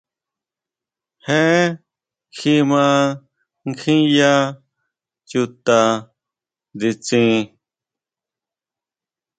Je 1.25 1.41
kjima 2.37 2.83
nkjiya 3.67 4.33
chuta 5.29 5.79
nditsin. 6.73 7.39